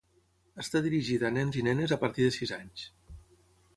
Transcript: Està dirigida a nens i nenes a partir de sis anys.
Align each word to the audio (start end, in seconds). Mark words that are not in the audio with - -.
Està 0.63 0.79
dirigida 0.85 1.29
a 1.29 1.31
nens 1.35 1.59
i 1.61 1.65
nenes 1.67 1.93
a 1.97 1.99
partir 2.05 2.27
de 2.29 2.33
sis 2.39 2.55
anys. 2.61 2.87